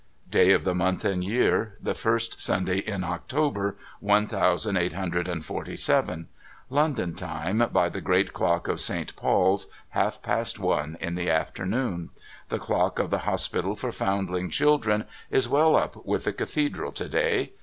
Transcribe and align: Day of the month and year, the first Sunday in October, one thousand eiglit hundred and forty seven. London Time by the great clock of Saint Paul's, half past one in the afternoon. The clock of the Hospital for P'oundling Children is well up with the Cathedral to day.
Day 0.31 0.51
of 0.51 0.63
the 0.63 0.73
month 0.73 1.05
and 1.05 1.23
year, 1.23 1.75
the 1.79 1.93
first 1.93 2.41
Sunday 2.41 2.79
in 2.79 3.03
October, 3.03 3.77
one 3.99 4.25
thousand 4.25 4.75
eiglit 4.75 4.93
hundred 4.93 5.27
and 5.27 5.45
forty 5.45 5.75
seven. 5.75 6.27
London 6.71 7.13
Time 7.13 7.69
by 7.71 7.87
the 7.87 8.01
great 8.01 8.33
clock 8.33 8.67
of 8.67 8.79
Saint 8.79 9.15
Paul's, 9.15 9.67
half 9.89 10.23
past 10.23 10.57
one 10.57 10.97
in 10.99 11.13
the 11.13 11.29
afternoon. 11.29 12.09
The 12.49 12.57
clock 12.57 12.97
of 12.97 13.11
the 13.11 13.29
Hospital 13.31 13.75
for 13.75 13.91
P'oundling 13.91 14.49
Children 14.49 15.05
is 15.29 15.47
well 15.47 15.75
up 15.75 16.03
with 16.03 16.23
the 16.23 16.33
Cathedral 16.33 16.91
to 16.93 17.07
day. 17.07 17.51